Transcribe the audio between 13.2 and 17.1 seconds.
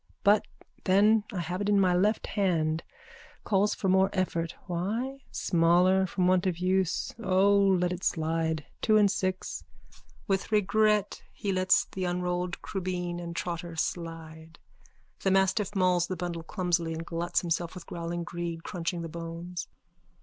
trotter slide. The mastiff mauls the bundle clumsily and